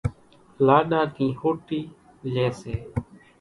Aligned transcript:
لاڏا 0.65 1.01
نِي 1.15 1.27
ۿوُٽِي 1.39 1.81
ليئيَ 2.33 2.49
سي۔ 2.61 2.75